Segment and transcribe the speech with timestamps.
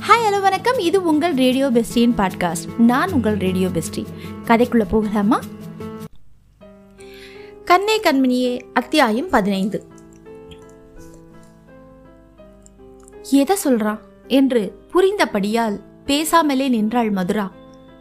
[0.00, 0.78] Hi hello வணக்கம்.
[0.78, 4.04] இது உங்கள் ரேடியோ பெஸ்டியின் பாட்காஸ்ட் நான் உங்கள் ரேடியோ பெஸ்டி
[4.44, 5.40] கதைக்குள்ள போகலாமா?
[7.64, 9.84] கண்ணே கண்மணியே அத்தியாயம் பதினைந்து.
[13.30, 17.50] எதை சொல்றான் என்று புரிந்தபடியால் பேசாமலே நின்றாள் மதுரா.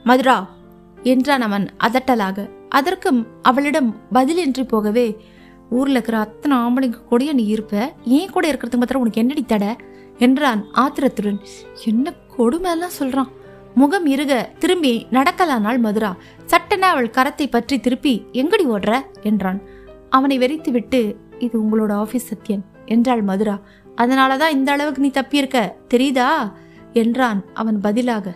[0.03, 0.49] மதுரா
[1.03, 2.49] என்றான் அவன் அதட்டலாக.
[2.69, 5.17] அதற்கும் அவளிடம் பதிலின்றி போகவே
[5.69, 7.93] ஊர்ல இருக்கிற அத்தனை ஆம்பளைங்க கூடயே நீ இருப்ப?
[8.05, 9.75] ஏன் கூட இருக்கிறதுக்கு மாத்திரம் உனக்கு என்னடி தடை?
[10.21, 11.39] என்றான் ஆத்திரத்துடன்.
[11.85, 13.29] என்ன கொடுமைலாம் சொல்றான்?
[13.75, 16.11] முகம் இருக திரும்பி நடக்கலானாள் மதுரா?
[16.45, 18.93] சட்டென அவள் கரத்தை பற்றி திருப்பி எங்கடி ஓடுற?
[19.21, 19.59] என்றான்.
[20.09, 21.01] அவனை வெறித்து விட்டு
[21.39, 23.55] இது உங்களோட ஆபீஸ் சத்யன் என்றாள் மதுரா.
[23.95, 25.59] அதனாலதான் இந்த அளவுக்கு நீ தப்பியிருக்க
[25.93, 26.29] தெரியுதா?
[26.93, 28.35] என்றான் அவன் பதிலாக.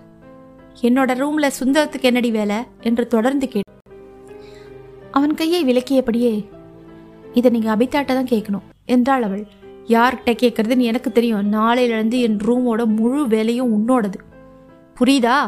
[0.81, 2.59] என்னோட ரூம்ல சுந்தரத்துக்கு என்னடி வேலை?
[2.81, 3.73] என்று தொடர்ந்து கேட்டு
[5.12, 6.34] அவன் கையை விலக்கியபடியே
[7.34, 9.45] இதை நீங்க அபிதாட்ட தான் கேட்கணும் என்றாள் அவள்.
[9.88, 11.53] யார்கிட்ட கேட்கறதுன்னு எனக்கு தெரியும்.
[11.53, 14.13] நாளையிலிருந்து என் ரூமோட முழு வேலையும் உன்னோடது.
[14.99, 15.39] புரியுதா?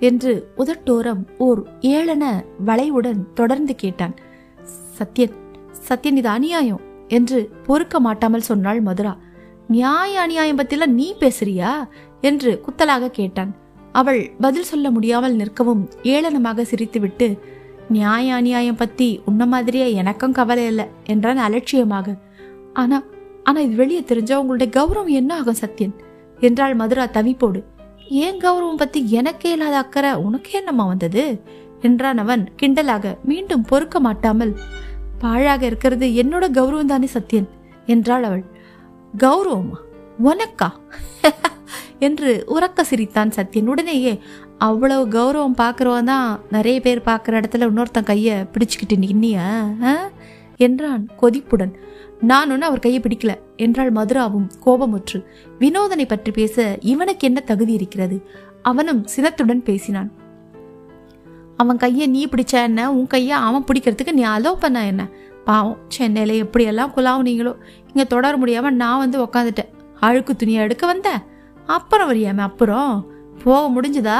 [0.00, 2.24] என்று உதட்டோரம் ஓர் ஏளன
[2.66, 4.14] வளைவுடன் தொடர்ந்து கேட்டான்.
[4.98, 5.32] சத்யன்
[5.88, 9.16] சத்யன் இது அநியாயம் என்று பொறுக்க மாட்டாமல் சொன்னாள் மதுரா.
[9.68, 11.88] நியாய அநியாயம் பத்திலாம் நீ பேசுறியா?
[12.20, 13.54] என்று குத்தலாக கேட்டான்.
[13.92, 17.38] அவள் பதில் சொல்ல முடியாமல் நிற்கவும் ஏளனமாக சிரித்துவிட்டு
[17.88, 22.16] நியாய அநியாயம் பத்தி உன்ன மாதிரியே எனக்கும் கவலை இல்லை என்றான் அலட்சியமாக.
[22.72, 23.02] ஆனா
[23.44, 25.92] ஆனா இது வெளியே தெரிஞ்சா உங்களுடைய கௌரவம் என்ன ஆகும் சத்யன்?
[26.40, 27.62] என்றாள் மதுரா தவிப்போடு.
[28.08, 31.40] ஏன் கௌரவம் பத்தி எனக்கே இல்லாத அக்கறை உனக்கே என்னம்மா வந்தது?
[31.80, 34.56] என்றான் அவன் கிண்டலாக மீண்டும் பொறுக்க மாட்டாமல்.
[35.18, 37.48] பாழாக இருக்கிறது என்னோட கௌரவம் தானே சத்யன்?
[37.86, 38.44] என்றாள் அவள்.
[39.18, 39.78] கௌரவமா?
[40.24, 40.70] உனக்கா?
[41.98, 43.66] என்று உறக்க சிரித்தான் சத்யன்.
[43.66, 44.20] உடனேயே
[44.58, 49.64] அவ்வளவு கௌரவம் பார்க்குறவன் தான் நிறைய பேர் பார்க்குற இடத்துல இன்னொருத்தன் கையை பிடிச்சுக்கிட்டு நின்னியா?
[49.82, 50.10] ஆ?
[50.56, 51.72] என்றான் கொதிப்புடன்.
[52.24, 53.32] நான் ஒன்னும் அவர் கையை பிடிக்கல.
[53.56, 55.18] என்றால் மதுராவும் கோபமுற்று.
[55.58, 58.16] வினோதனை பற்றி பேச இவனுக்கு என்ன தகுதி இருக்கிறது?
[58.62, 60.10] அவனும் சினத்துடன் பேசினான்.
[61.56, 62.92] அவன் கையை நீ பிடிச்ச என்ன?
[62.92, 65.02] உன் கையை அவன் பிடிக்கிறதுக்கு நீ அலோவ் பண்ண என்ன?
[65.44, 67.52] பாவம் சென்னையில் எப்படியெல்லாம் குலாவுனீங்களோ
[67.86, 69.72] இங்கே தொடர முடியாமல் நான் வந்து உக்காந்துட்டேன்.
[70.00, 71.22] அழுக்கு துணியை எடுக்க வந்தேன்
[71.66, 72.92] அப்புறம் வரியாம அப்புறம்?
[73.44, 74.18] போக முடிஞ்சுதா?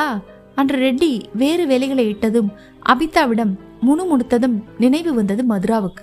[0.54, 2.50] அன்று ரெட்டி வேறு வேலைகளை இட்டதும்
[2.88, 3.54] அபிதாவிடம்
[3.86, 6.02] முணுமுணுத்ததும் நினைவு வந்தது மதுராவுக்கு.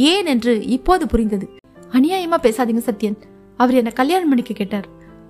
[0.00, 1.46] ஏன் என்று இப்போது புரிந்தது.
[1.92, 3.16] அநியாயமா பேசாதீங்க சத்யன்.
[3.56, 4.86] அவர் என்ன கல்யாணம் பண்ணிக்க கேட்டார்.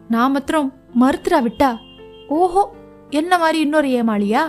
[0.09, 0.69] நான் மாத்திரம்
[1.01, 1.71] மறுத்துறா விட்டா
[2.29, 2.63] ஓஹோ
[3.11, 4.43] என்ன மாதிரி இன்னொரு ஏமாளியா?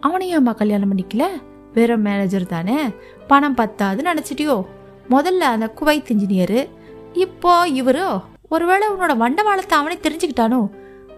[0.00, 1.24] அவனையும் அம்மா கல்யாணம் பண்ணிக்கல?
[1.72, 2.78] வெறும் மேனேஜர் தானே?
[3.26, 4.56] பணம் பத்தாது நினைச்சிட்டியோ?
[5.10, 6.68] முதல்ல அந்த குவைத் இன்ஜினியரு
[7.12, 8.08] இப்போ இவரோ?
[8.48, 10.60] ஒருவேளை உன்னோட வண்டவாளத்தை அவனே தெரிஞ்சுக்கிட்டானோ?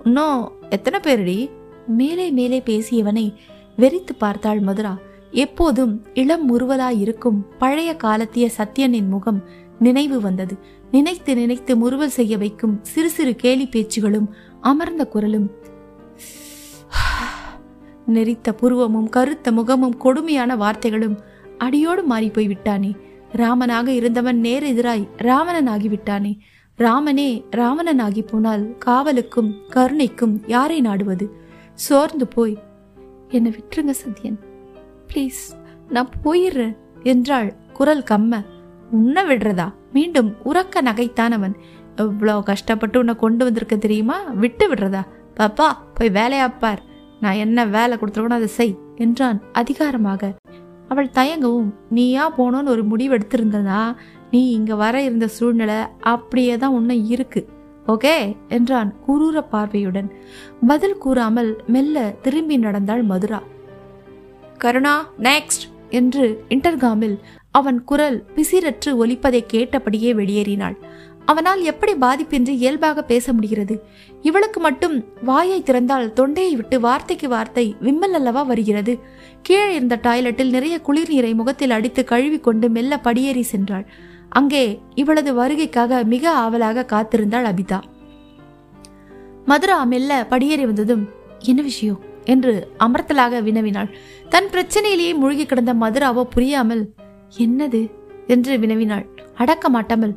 [0.05, 1.51] இன்னும் எத்தனை பேருடி?
[1.87, 3.35] மேலே மேலே பேசியவனை
[3.79, 4.99] வெறித்து பார்த்தாள் மதுரா.
[5.33, 9.43] எப்போதும் இளம் உருவலாயிருக்கும் பழைய காலத்திய சத்யனின் முகம்
[9.79, 10.59] நினைவு வந்தது.
[10.91, 14.29] நினைத்து நினைத்து முறுவல் செய்ய வைக்கும் சிறு சிறு கேலி பேச்சுகளும்
[14.61, 15.51] அமர்ந்த குரலும்
[18.09, 21.19] நெறித்த புருவமும் கருத்த முகமும் கொடுமையான வார்த்தைகளும்
[21.59, 22.97] அடியோடு மாறி போய்விட்டானே
[23.33, 26.39] ராமனாக இருந்தவன் நேர் எதிராய் ராவணன் ஆகிவிட்டானே
[26.79, 31.31] ராமனே ராவணன் ஆகி போனால் காவலுக்கும் கருணைக்கும் யாரை நாடுவது?
[31.75, 32.59] சோர்ந்து போய்
[33.29, 34.39] என்னை விட்டுருங்க சத்யன்.
[35.13, 35.41] ப்ளீஸ்
[35.89, 38.41] நான் போயிடுறேன் என்றாள் குரல் கம்ம.
[38.91, 39.67] உன்னை விடுறதா?
[39.93, 41.55] மீண்டும் உறக்க நகைத்தான் அவன்.
[41.97, 44.17] எவ்வளோ கஷ்டப்பட்டு உன்னை கொண்டு வந்திருக்க தெரியுமா?
[44.43, 45.03] விட்டு விடுறதா?
[45.37, 46.81] பாப்பா போய் வேலையாப்பார்
[47.21, 50.33] நான் என்ன வேலை கொடுத்துருக்கணும் அதை செய் என்றான் அதிகாரமாக.
[50.89, 53.83] அவள் தயங்கவும் நீயா போனோன்னு ஒரு முடிவு எடுத்திருந்ததா
[54.31, 57.41] நீ இங்க வர இருந்த சூழ்நிலை அப்படியே தான் உன்னை இருக்கு.
[57.87, 60.09] ஓகே என்றான் குரூர பார்வையுடன்.
[60.67, 63.41] பதில் கூறாமல் மெல்ல திரும்பி நடந்தாள் மதுரா.
[64.63, 67.15] கருணா நெக்ஸ்ட் என்று இன்டர்காமில்
[67.51, 70.77] அவன் குரல் பிசிரற்று ஒலிப்பதை கேட்டபடியே வெளியேறினாள்.
[71.25, 73.75] அவனால் எப்படி பாதிப்பின்றி இயல்பாக பேச முடிகிறது?
[74.23, 78.95] இவளுக்கு மட்டும் வாயை திறந்தால் தொண்டையை விட்டு வார்த்தைக்கு வார்த்தை விம்மல் அல்லவா வருகிறது?
[79.43, 83.87] கீழே இருந்த டாய்லெட்டில் நிறைய குளிர் நீரை முகத்தில் அடித்து கழுவிக்கொண்டு மெல்ல படியேறி சென்றாள்.
[84.29, 87.81] அங்கே இவளது வருகைக்காக மிக ஆவலாக காத்திருந்தாள் அபிதா.
[89.45, 91.05] மதுரா மெல்ல படியேறி வந்ததும்
[91.45, 92.01] என்ன விஷயம்?
[92.25, 93.91] என்று அமர்த்தலாக வினவினாள்.
[94.29, 96.95] தன் பிரச்சனையிலேயே மூழ்கி கிடந்த மதுராவோ புரியாமல்
[97.39, 97.91] என்னது?
[98.27, 99.07] என்று வினவினாள்.
[99.35, 100.17] அடக்க மாட்டாமல்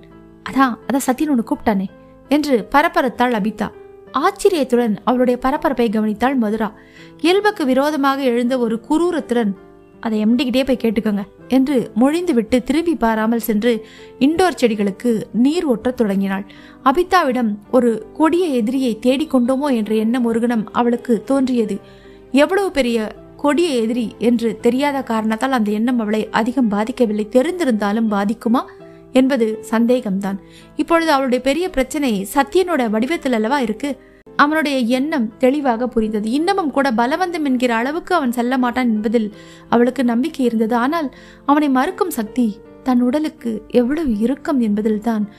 [0.50, 1.86] அதான் அதான் சத்தியன் உன்னை கூப்பிட்டானே?
[2.30, 3.72] என்று பரபரத்தாள் அபிதா
[4.12, 6.74] ஆச்சரியத்துடன் அவளுடைய பரபரப்பை கவனித்தாள் மதுரா.
[7.18, 9.52] இயல்புக்கு விரோதமாக எழுந்த ஒரு குரூரத்துடன்
[10.00, 13.86] அதை எம்டிக்கிட்டே போய் கேட்டுக்கோங்க என்று மொழிந்துவிட்டு திரும்பி பாராமல் சென்று
[14.20, 16.46] இண்டோர் செடிகளுக்கு நீர் ஓட்டத் தொடங்கினாள்.
[16.84, 21.80] அபிதாவிடம் ஒரு கொடிய எதிரியை தேடிக்கொண்டோமோ என்ற எண்ணம் ஒரு கணம் அவளுக்கு தோன்றியது.
[22.32, 27.26] எவ்வளவு பெரிய கொடிய எதிரி என்று தெரியாத காரணத்தால் அந்த எண்ணம் அவளை அதிகம் பாதிக்கவில்லை.
[27.30, 28.62] தெரிந்திருந்தாலும் பாதிக்குமா
[29.12, 30.38] என்பது சந்தேகம்தான்.
[30.76, 34.02] இப்பொழுது அவளுடைய பெரிய பிரச்சனை சத்தியனோட வடிவத்தில் அல்லவா இருக்கு?
[34.36, 36.30] அவனுடைய எண்ணம் தெளிவாக புரிந்தது.
[36.30, 39.34] இன்னமும் கூட பலவந்தம் என்கிற அளவுக்கு அவன் செல்ல மாட்டான் என்பதில்
[39.70, 40.76] அவளுக்கு நம்பிக்கை இருந்தது.
[40.76, 41.16] ஆனால்
[41.46, 45.30] அவனை மறுக்கும் சக்தி தன் உடலுக்கு எவ்வளவு இறுக்கம் என்பதில்தான்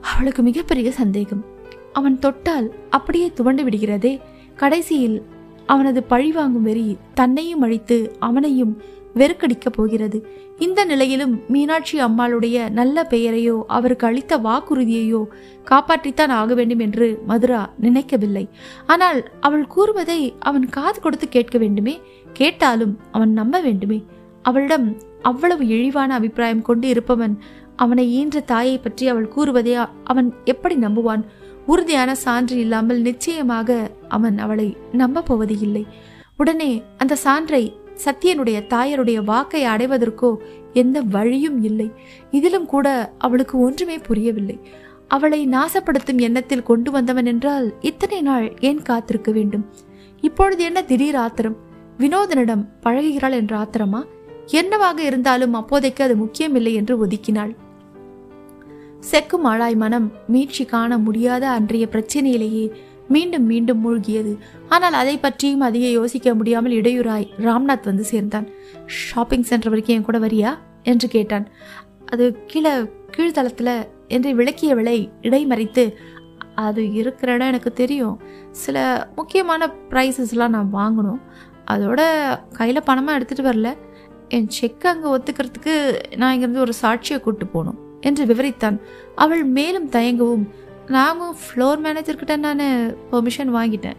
[0.00, 1.44] அவளுக்கு மிகப்பெரிய சந்தேகம்.
[1.92, 4.20] அவன் தொட்டால் அப்படியே துவண்டு விடுகிறதே.
[4.56, 5.22] கடைசியில்
[5.66, 8.74] அவனது பழிவாங்கும் வெறி தன்னையும் அழித்து அவனையும்
[9.14, 10.26] வெறுக்கடிக்கப் போகிறது.
[10.58, 15.22] இந்த நிலையிலும் மீனாட்சி அம்மாளுடைய நல்ல பெயரையோ அவருக்கு அளித்த வாக்குறுதியையோ
[15.70, 18.48] காப்பாற்றித்தான் ஆக வேண்டும் என்று மதுரா நினைக்கவில்லை.
[18.86, 22.00] ஆனால் அவள் கூறுவதை அவன் காது கொடுத்து கேட்க வேண்டுமே?
[22.32, 24.04] கேட்டாலும் அவன் நம்ப வேண்டுமே?
[24.42, 27.38] அவளிடம் அவ்வளவு இழிவான அபிப்பிராயம் கொண்டு இருப்பவன்
[27.76, 29.74] அவனை ஈன்ற தாயை பற்றி அவள் கூறுவதை
[30.04, 31.22] அவன் எப்படி நம்புவான்?
[31.66, 35.86] உறுதியான சான்று இல்லாமல் நிச்சயமாக அவன் அவளை நம்ப போவது இல்லை
[36.36, 40.36] உடனே அந்த சான்றை சத்தியனுடைய தாயருடைய வாக்கை அடைவதற்கோ
[40.72, 41.92] எந்த வழியும் இல்லை.
[42.30, 44.60] இதிலும் கூட அவளுக்கு ஒன்றுமே புரியவில்லை.
[45.08, 49.70] அவளை நாசப்படுத்தும் எண்ணத்தில் கொண்டு வந்தவன் என்றால் இத்தனை நாள் ஏன் காத்திருக்க வேண்டும்?
[50.20, 51.56] இப்பொழுது என்ன திடீர் ஆத்திரம்?
[51.98, 54.02] வினோதனிடம் பழகுகிறாள் என்ற ஆத்திரமா?
[54.46, 57.56] என்னவாக இருந்தாலும் அப்போதைக்கு அது முக்கியமில்லை என்று ஒதுக்கினாள்.
[59.02, 62.70] செக்கு ஆளாய் மனம் மீட்சி காண முடியாத அன்றைய பிரச்சனையிலேயே
[63.08, 64.38] மீண்டும் மீண்டும் மூழ்கியது.
[64.68, 68.48] ஆனால் அதை பற்றியும் அதிக யோசிக்க முடியாமல் இடையூறாய் ராம்நாத் வந்து சேர்ந்தான்.
[68.86, 70.58] ஷாப்பிங் சென்டர் வரைக்கும் என் கூட வரியா?
[70.82, 71.48] என்று கேட்டான்.
[72.04, 72.70] அது கீழே
[73.16, 75.84] கீழ்த்தளத்தில் என்று விளக்கியவளை இடைமறித்து
[76.54, 78.20] அது இருக்கிற இடம் எனக்கு தெரியும்.
[78.50, 81.20] சில முக்கியமான ப்ரைஸஸ்லாம் நான் வாங்கணும்.
[81.70, 82.00] அதோட
[82.52, 83.76] கையில் பணமாக எடுத்துகிட்டு வரல.
[84.28, 85.74] என் செக் அங்கே ஒத்துக்கிறதுக்கு
[86.16, 87.91] நான் இங்கேருந்து ஒரு சாட்சியை கூப்பிட்டு போகணும்.
[88.02, 88.78] என்று விவரித்தான்.
[89.14, 90.46] அவள் மேலும் தயங்கவும்
[90.88, 92.60] நாமும் ஃப்ளோர் மேனேஜர்கிட்ட நான்
[93.12, 93.98] பெர்மிஷன் வாங்கிட்டேன்.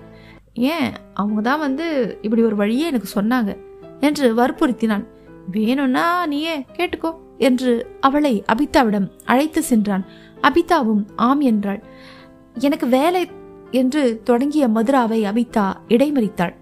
[0.53, 0.91] ஏன்?
[1.13, 1.85] அவங்க தான் வந்து
[2.21, 3.57] இப்படி ஒரு வழியே எனக்கு சொன்னாங்க.
[3.99, 5.05] என்று வற்புறுத்தினான்.
[5.51, 7.11] வேணும்னா நீயே கேட்டுக்கோ.
[7.37, 10.05] என்று அவளை அபிதாவிடம் அழைத்து சென்றான்.
[10.41, 11.83] அபிதாவும் ஆம் என்றாள்.
[12.53, 13.27] எனக்கு வேலை
[13.71, 16.53] என்று தொடங்கிய மதுராவை அபிதா இடைமறித்தாள்.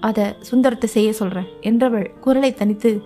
[0.00, 3.02] அதை சுந்தரத்தை செய்ய சொல்றேன் என்றவள் குரலை தனித்து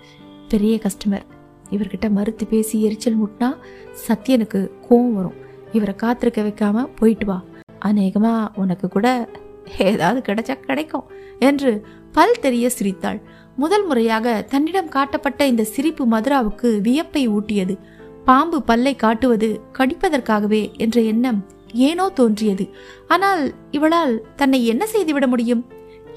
[0.48, 1.32] பெரிய கஸ்டமர்
[1.70, 3.56] இவர்கிட்ட மறுத்து பேசி எரிச்சல் முட்டினா
[4.08, 5.38] சத்யனுக்கு கோவம் வரும்.
[5.72, 7.42] இவரை காத்திருக்க வைக்காம போயிட்டு வா.
[7.84, 9.28] அநேகமா உனக்கு கூட
[9.78, 11.04] ஏதாவது கிடைச்சா கிடைக்கும்
[11.38, 13.20] என்று பல் தெரிய சிரித்தாள்.
[13.56, 17.76] முதல் முறையாக தன்னிடம் காட்டப்பட்ட இந்த சிரிப்பு மதுராவுக்கு வியப்பை ஊட்டியது.
[18.24, 22.68] பாம்பு பல்லை காட்டுவது கடிப்பதற்காகவே என்ற எண்ணம் ஏனோ தோன்றியது.
[23.08, 25.64] ஆனால் இவளால் தன்னை என்ன செய்துவிட முடியும்?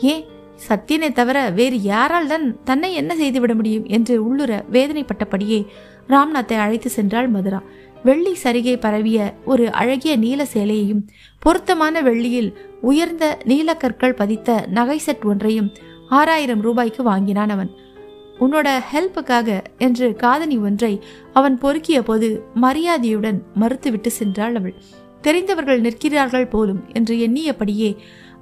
[0.02, 0.26] ஏன்
[0.68, 5.60] சத்தியனை தவிர வேறு யாரால் தான் தன்னை என்ன செய்துவிட முடியும் என்று உள்ளுர வேதனைப்பட்டபடியே
[6.10, 7.60] ராம்நாத்தை அழைத்து சென்றாள் மதுரா.
[8.04, 11.06] வெள்ளி சரிகை பரவிய ஒரு அழகிய நீல சேலையையும்
[11.40, 12.50] பொருத்தமான வெள்ளியில்
[12.82, 15.72] உயர்ந்த நீலக்கற்கள் பதித்த நகை செட் ஒன்றையும்
[16.10, 17.72] ஆறாயிரம் ரூபாய்க்கு வாங்கினான் அவன்.
[18.40, 20.94] உன்னோட ஹெல்ப்புக்காக என்று காதணி ஒன்றை
[21.34, 24.76] அவன் பொறுக்கிய போது மரியாதையுடன் மறுத்துவிட்டு சென்றாள் அவள்.
[25.22, 27.90] தெரிந்தவர்கள் நிற்கிறார்கள் போலும் என்று எண்ணியபடியே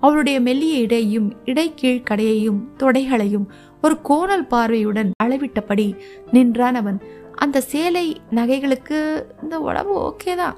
[0.01, 3.45] அவளுடைய மெல்லிய இடையும் இடைக்கீழ் கடையையும் தொடைகளையும்
[3.81, 5.95] ஒரு கோணல் பார்வையுடன் அளவிட்டபடி
[6.31, 7.01] நின்றான் அவன்.
[7.36, 10.53] அந்த சேலை நகைகளுக்கு இந்த உடம்பு ஓகேதான்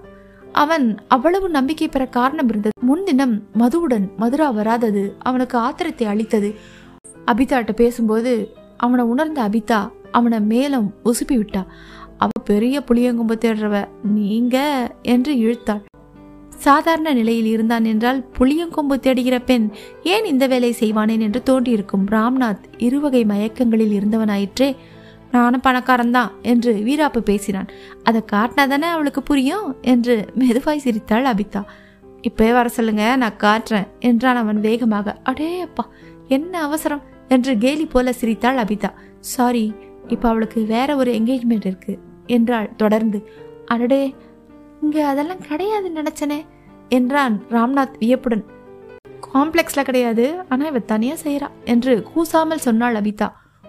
[0.52, 2.74] அவன் அவ்வளவு நம்பிக்கை பெற காரணம் இருந்தது.
[2.82, 6.56] முன்தினம் மதுவுடன் மதுரா வராதது அவனுக்கு ஆத்திரத்தை அளித்தது.
[7.26, 11.66] அபிதாட்ட பேசும்போது அவனை உணர்ந்த அபிதா அவனை மேலும் உசுப்பி விட்டா.
[12.18, 14.58] அவ பெரிய புளியங்கும்பு தேடுறவ நீங்க?
[15.02, 15.82] என்று இழுத்தாள்.
[16.58, 19.66] சாதாரண நிலையில் இருந்தான் என்றால் புளியங்கொம்பு தேடுகிற பெண்
[20.04, 24.70] ஏன் இந்த வேலை செய்வானேன் என்று தோன்றியிருக்கும் ராம்நாத் இருவகை மயக்கங்களில் இருந்தவனாயிற்றே.
[25.32, 27.70] நானும் பணக்காரன் தான் என்று வீராப்பு பேசினான்.
[28.04, 31.62] அதை காட்டினா தானே அவளுக்கு புரியும் என்று மெதுவாய் சிரித்தாள் அபிதா.
[32.22, 35.16] இப்பவே வர சொல்லுங்க நான் காட்டுறேன் என்றான் அவன் வேகமாக.
[35.24, 35.84] அடே அப்பா
[36.28, 38.92] என்ன அவசரம் என்று கேலி போல சிரித்தாள் அபிதா.
[39.34, 39.66] சாரி
[40.08, 41.94] இப்போ அவளுக்கு வேற ஒரு என்கேஜ்மெண்ட் இருக்கு
[42.28, 43.20] என்றாள் தொடர்ந்து.
[43.66, 44.02] அடடே
[44.82, 46.40] இங்கே அதெல்லாம் கிடையாது நினைச்சனே
[46.90, 48.44] என்றான் ராம்நாத் வியப்புடன்.
[49.28, 53.28] காம்ப்ளெக்ஸ்ல கிடையாது ஆனா இவ தனியா செய்யறா என்று கூசாமல் சொன்னாள் அபிதா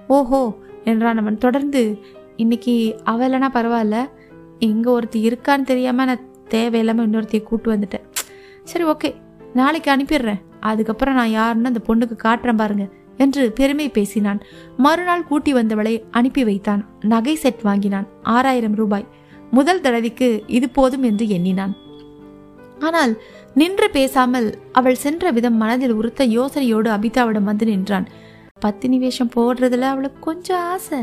[0.08, 0.40] ஓஹோ
[0.84, 1.82] என்றான் அவன் தொடர்ந்து
[2.36, 2.74] இன்னைக்கு
[3.04, 3.96] அவ இல்லைனா பரவாயில்ல
[4.68, 8.04] இங்க ஒருத்தி இருக்கான்னு தெரியாம நான் தேவையில்லாம இன்னொருத்தையை கூட்டு வந்துட்டேன்.
[8.64, 9.10] சரி ஓகே
[9.54, 12.84] நாளைக்கு அனுப்பிடுறேன் அதுக்கப்புறம் நான் யாருன்னு அந்த பொண்ணுக்கு காட்டுறேன் பாருங்க
[13.16, 14.40] என்று பெருமை பேசினான்.
[14.76, 16.82] மறுநாள் கூட்டி வந்தவளை அனுப்பி வைத்தான்.
[17.04, 19.06] நகை செட் வாங்கினான் ஆறாயிரம் ரூபாய்.
[19.50, 21.76] முதல் தடவைக்கு இது போதும் என்று எண்ணினான்.
[22.78, 23.22] ஆனால்
[23.54, 28.08] நின்று பேசாமல் அவள் சென்ற விதம் மனதில் உறுத்த யோசனையோடு அபிதாவிடம் வந்து நின்றான்.
[28.60, 30.98] பத்து நிவேஷம் போடுறதுல அவளுக்கு கொஞ்சம் ஆசை.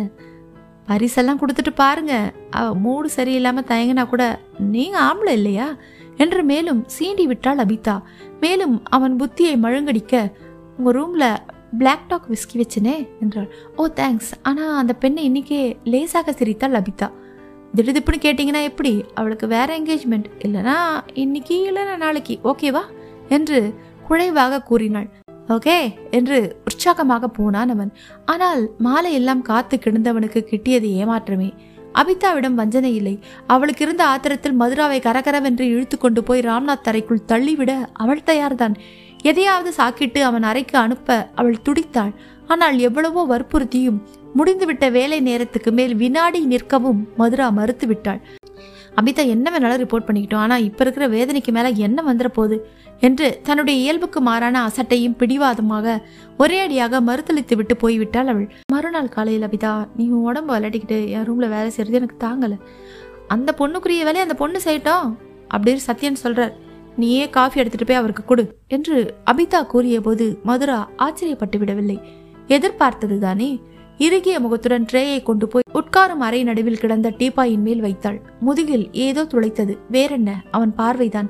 [0.88, 2.32] பரிசெல்லாம் கொடுத்துட்டு பாருங்க.
[2.50, 5.76] அவ மூடு சரியில்லாம தயங்கினா கூட நீங்க ஆம்பளை இல்லையா?
[6.18, 8.02] என்று மேலும் சீண்டி விட்டாள் அபிதா.
[8.40, 10.32] மேலும் அவன் புத்தியை மழுங்கடிக்க
[10.78, 11.38] உங்க ரூம்ல
[11.78, 13.54] பிளாக் டாக் விஸ்கி வச்சனே என்றாள்.
[13.78, 17.12] Oh, ஓ தேங்க்ஸ் ஆனா அந்த பெண்ணை இன்னைக்கே லேசாக சிரித்தாள் அபிதா.
[17.78, 18.92] திடுதிப்புன்னு கேட்டிங்கன்னா எப்படி?
[19.14, 20.76] அவளுக்கு வேற என்கேஜ்மெண்ட் இல்லைனா
[21.24, 22.36] இன்னைக்கு இல்லைனா நாளைக்கு.
[22.44, 22.84] ஓகேவா
[23.30, 23.60] என்று
[24.10, 25.08] குழைவாக கூறினாள்.
[25.56, 25.78] ஓகே
[26.18, 26.38] என்று
[26.70, 27.92] உற்சாகமாக போனான் அவன்.
[28.26, 31.50] ஆனால் மாலை எல்லாம் காத்து கிடந்தவனுக்கு கிட்டியது ஏமாற்றமே.
[32.02, 33.16] அபிதாவிடம் வஞ்சனை இல்லை.
[33.54, 38.76] அவளுக்கு இருந்த ஆத்திரத்தில் மதுராவை கரகரவென்று இழுத்து கொண்டு போய் ராம்நாத் அறைக்குள் தள்ளிவிட அவள் தயார்தான்.
[39.24, 42.14] எதையாவது சாக்கிட்டு அவன் அறைக்கு அனுப்ப அவள் துடித்தாள்.
[42.48, 44.00] ஆனால் எவ்வளவோ வற்புறுத்தியும்
[44.38, 48.22] முடிந்துவிட்ட வேலை நேரத்துக்கு மேல் வினாடி நிற்கவும் மதுரா மறுத்து விட்டாள்
[49.00, 52.58] அபிதா என்ன வேணாலும் ரிப்போர்ட் பண்ணிக்கிட்டோம் ஆனா இப்ப இருக்கிற வேதனைக்கு மேல என்ன வந்துட போகுது
[53.00, 55.96] என்று தன்னுடைய இயல்புக்கு மாறான அசட்டையும் பிடிவாதமாக
[56.38, 58.48] ஒரே அடியாக மறுத்தளித்து விட்டு போய்விட்டாள் அவள்.
[58.72, 62.56] மறுநாள் காலையில் அபிதா நீ உன் உடம்பு விளையாடிக்கிட்டு என் ரூம்ல வேலை செய்யறது எனக்கு தாங்கல.
[63.28, 65.10] அந்த பொண்ணுக்குரிய வேலையை அந்த பொண்ணு செய்யட்டும்
[65.56, 66.54] அப்படின்னு சத்யன் சொல்றார்.
[66.98, 71.98] நீயே காஃபி எடுத்துட்டு போய் அவருக்கு கொடு என்று அபிதா கூறிய போது மதுரா ஆச்சரியப்பட்டு விடவில்லை.
[72.48, 73.50] எதிர்பார்த்தது தானே
[73.98, 78.22] இறுகிய முகத்துடன் ட்ரேயை கொண்டு போய் உட்காரும் அறை நடுவில் கிடந்த டீப்பாயின் மேல் வைத்தாள்.
[78.40, 79.78] முதுகில் ஏதோ துளைத்தது.
[79.90, 80.44] வேறென்ன?
[80.52, 81.30] அவன் பார்வைதான்.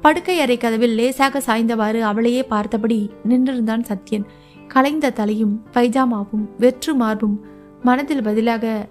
[0.00, 4.24] படுக்கை அறை கதவில் லேசாக சாய்ந்தவாறு அவளையே பார்த்தபடி நின்றிருந்தான் சத்யன்.
[4.68, 7.44] கலைந்த தலையும் பைஜாமாவும் வெற்று மார்பும்
[7.82, 8.86] மனதில் பதிலாக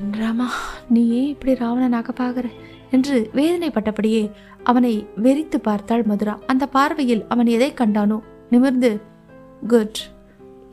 [0.00, 0.46] என்றாமா
[0.88, 2.44] நீ ஏன் இப்படி ராவணனாக பாக்குற?
[2.90, 4.30] என்று வேதனைப்பட்டபடியே
[4.62, 6.38] அவனை வெறித்து பார்த்தாள் மதுரா.
[6.46, 8.18] அந்த பார்வையில் அவன் எதை கண்டானோ
[8.50, 9.00] நிமிர்ந்து
[9.68, 10.00] குட்.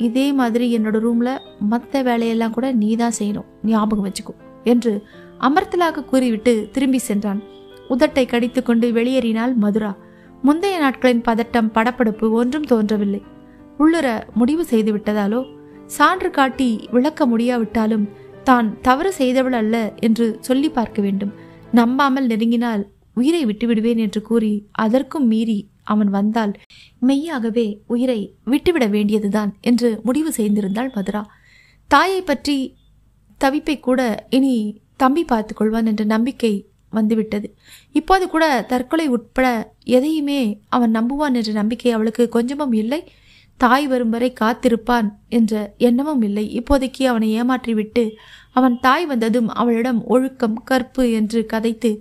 [0.08, 1.29] இதே மாதிரி என்னோட ரூம்ல
[1.72, 3.48] மற்ற வேலையெல்லாம் கூட நீ தான் செய்யணும்.
[3.72, 4.34] ஞாபகம் வச்சுக்கோ
[4.72, 4.94] என்று
[5.48, 7.41] அமர்த்தலாக கூறிவிட்டு திரும்பி சென்றான்.
[7.94, 9.91] உதட்டை கடித்துக்கொண்டு வெளியேறினாள் மதுரா.
[10.44, 13.22] முந்தைய நாட்களின் பதட்டம் படப்படுப்பு ஒன்றும் தோன்றவில்லை.
[13.77, 14.08] உள்ளுர
[14.39, 15.41] முடிவு செய்து விட்டதாலோ
[15.98, 18.06] சான்று காட்டி விளக்க முடியாவிட்டாலும்
[18.48, 19.75] தான் தவறு செய்தவள் அல்ல
[20.08, 21.34] என்று சொல்லி பார்க்க வேண்டும்.
[21.77, 22.84] நம்பாமல் நெருங்கினால்
[23.20, 24.53] உயிரை விட்டுவிடுவேன் என்று கூறி
[24.84, 25.58] அதற்கும் மீறி
[25.93, 26.53] அவன் வந்தால்
[27.00, 31.24] மெய்யாகவே உயிரை விட்டுவிட வேண்டியதுதான் என்று முடிவு செய்திருந்தாள் மதுரா.
[31.91, 32.58] தாயை பற்றி
[33.41, 34.55] தவிப்பை கூட இனி
[34.96, 36.53] தம்பி பார்த்து கொள்வான் என்ற நம்பிக்கை
[36.93, 37.48] வந்துவிட்டது.
[37.91, 39.48] இப்போது கூட தற்கொலை உட்பட
[39.96, 40.41] எதையுமே
[40.75, 43.01] அவன் நம்புவான் என்ற நம்பிக்கை அவளுக்கு கொஞ்சமும் இல்லை.
[43.60, 45.53] தாய் வரும் வரை காத்திருப்பான் என்ற
[45.88, 46.46] எண்ணமும் இல்லை.
[46.60, 48.03] இப்போதைக்கு அவனை ஏமாற்றிவிட்டு
[48.58, 51.91] அவன் தாய் வந்ததும் அவளிடம் ஒழுக்கம் கற்பு என்று கதைத்து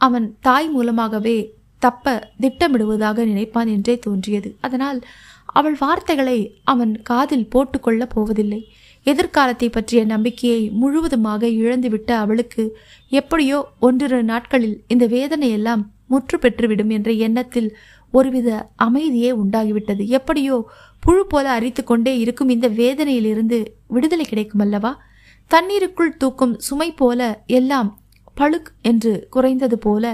[0.00, 1.38] அவன் தாய் மூலமாகவே
[1.78, 4.56] தப்ப திட்டமிடுவதாக நினைப்பான் என்றே தோன்றியது.
[4.60, 5.00] அதனால்
[5.46, 8.60] அவள் வார்த்தைகளை அவன் காதில் போட்டுக்கொள்ளப் போவதில்லை.
[9.04, 12.76] எதிர்காலத்தை பற்றிய நம்பிக்கையை முழுவதுமாக இழந்துவிட்ட அவளுக்கு
[13.08, 17.76] எப்படியோ ஒன்றிரு நாட்களில் இந்த வேதனையெல்லாம் முற்று பெற்றுவிடும் என்ற எண்ணத்தில்
[18.10, 20.04] ஒருவித அமைதியே உண்டாகிவிட்டது.
[20.06, 20.56] எப்படியோ
[21.00, 24.92] புழு போல அரித்து கொண்டே இருக்கும் இந்த வேதனையிலிருந்து விடுதலை கிடைக்கும் அல்லவா?
[25.50, 27.90] தண்ணீருக்குள் தூக்கும் சுமை போல எல்லாம்
[28.36, 30.04] பழுக் என்று குறைந்தது போல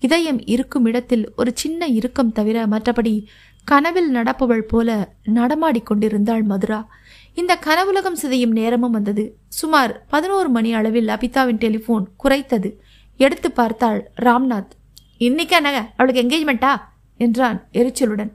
[0.00, 3.26] இதயம் இருக்கும் இடத்தில் ஒரு சின்ன இறுக்கம் தவிர மற்றபடி
[3.64, 6.88] கனவில் நடப்பவள் போல நடமாடிக்கொண்டிருந்தாள் மதுரா.
[7.34, 9.36] இந்த கனவுலகம் சிதையும் நேரமும் வந்தது.
[9.48, 12.70] சுமார் பதினோரு மணி அளவில் அபிதாவின் டெலிபோன் குறைத்தது.
[13.16, 14.70] எடுத்து பார்த்தாள் ராம்நாத்.
[15.18, 15.90] இன்னைக்கு நக?
[15.96, 16.74] அவளுக்கு என்கேஜ்மெண்ட்டா
[17.16, 18.30] என்றான் எரிச்சலுடன்.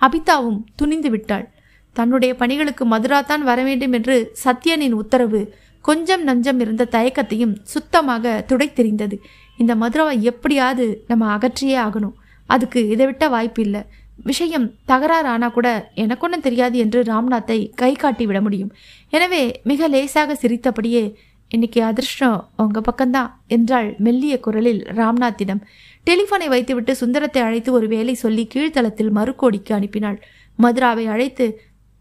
[0.00, 1.50] அபிதாவும் துணிந்து விட்டாள்.
[1.92, 9.18] தன்னுடைய பணிகளுக்கு மதுரா தான் வர வேண்டும் என்று சத்யனின் உத்தரவு கொஞ்சம் நஞ்சம் இருந்த தயக்கத்தையும் சுத்தமாக துடைத்தெறிந்தது.
[9.58, 12.16] இந்த மதுராவை எப்படியாவது நம்ம அகற்றியே ஆகணும்.
[12.48, 13.82] அதுக்கு இதை விட்ட வாய்ப்பு இல்லை.
[14.28, 15.68] விஷயம் தகராறு ஆனால் கூட
[16.02, 18.70] எனக்கொன்னும் தெரியாது என்று ராம்நாத்தை கை காட்டி விட முடியும்.
[19.16, 21.02] எனவே மிக லேசாக சிரித்தபடியே
[21.50, 25.60] இன்னைக்கு அதிர்ஷ்டம் உங்க பக்கம்தான் என்றாள் மெல்லிய குரலில் ராம்நாத்திடம்.
[26.06, 30.18] டெலிஃபோனை வைத்துவிட்டு சுந்தரத்தை அழைத்து ஒரு வேலை சொல்லி கீழ்த்தளத்தில் மறுக்கோடிக்கு அனுப்பினாள்.
[30.58, 31.46] மதுராவை அழைத்து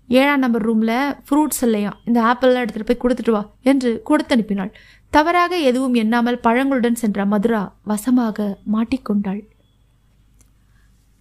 [0.08, 1.98] ஏழாம் நம்பர் ரூமில் ஃப்ரூட்ஸ் இல்லையாம்.
[2.06, 4.72] இந்த ஆப்பிள்லாம் எடுத்துகிட்டு போய் கொடுத்துட்டு வா என்று கொடுத்து அனுப்பினாள்.
[5.10, 9.42] தவறாக எதுவும் எண்ணாமல் பழங்களுடன் சென்ற மதுரா வசமாக மாட்டிக்கொண்டாள்.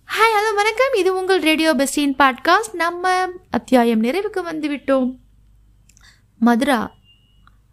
[0.08, 0.94] ஹாய் ஹலோ வணக்கம்.
[1.00, 3.12] இது உங்கள் ரேடியோ பெஸ்டின் பாட்காஸ்ட் நம்ம
[3.50, 5.08] அத்தியாயம் நிறைவுக்கு வந்துவிட்டோம்.
[6.40, 6.80] மதுரா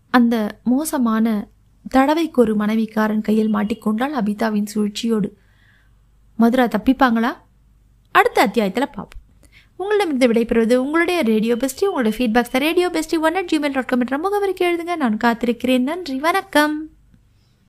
[0.09, 1.49] அந்த மோசமான
[1.89, 5.29] தடவைக்கு ஒரு மனைவிக்காரன் கையில் மாட்டிக்கொண்டால் அபிதாவின் சூழ்ச்சியோடு.
[6.35, 7.31] மதுரா தப்பிப்பாங்களா?
[8.11, 9.20] அடுத்த அத்தியாயத்தில் பார்ப்போம்
[9.81, 14.17] உங்களிடமிருந்து விடைபெறுவது உங்களுடைய ரேடியோ பெஸ்டி உங்களுடைய feedbacks radio bestie one at Gmail dot com என்ற
[14.17, 14.95] முகவரிக்கு எழுதுங்க.
[14.95, 15.79] நான் காத்திருக்கிறேன்.
[15.79, 16.17] நன்றி.
[16.19, 16.75] வணக்கம்.